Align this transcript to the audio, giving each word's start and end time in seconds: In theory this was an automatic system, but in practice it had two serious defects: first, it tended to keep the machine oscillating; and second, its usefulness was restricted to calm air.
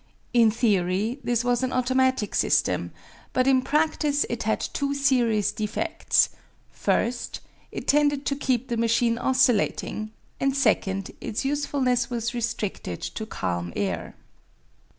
In 0.33 0.49
theory 0.49 1.19
this 1.23 1.43
was 1.43 1.61
an 1.61 1.71
automatic 1.71 2.33
system, 2.33 2.89
but 3.33 3.45
in 3.45 3.61
practice 3.61 4.25
it 4.31 4.41
had 4.41 4.59
two 4.59 4.95
serious 4.95 5.51
defects: 5.51 6.29
first, 6.71 7.39
it 7.71 7.87
tended 7.87 8.25
to 8.25 8.35
keep 8.35 8.69
the 8.69 8.77
machine 8.77 9.19
oscillating; 9.19 10.09
and 10.39 10.57
second, 10.57 11.11
its 11.21 11.45
usefulness 11.45 12.09
was 12.09 12.33
restricted 12.33 12.99
to 12.99 13.27
calm 13.27 13.71
air. 13.75 14.15